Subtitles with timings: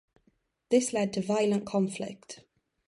[0.71, 2.39] This led to violent conflict.